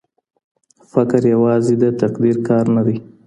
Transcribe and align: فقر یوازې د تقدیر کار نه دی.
فقر 0.91 1.21
یوازې 1.33 1.73
د 1.83 1.85
تقدیر 2.01 2.37
کار 2.47 2.65
نه 2.75 2.81
دی. 2.87 2.97